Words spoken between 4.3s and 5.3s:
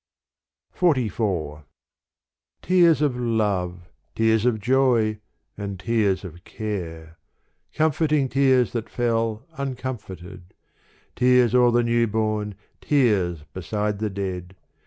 of joy